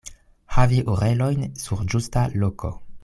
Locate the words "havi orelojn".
0.55-1.45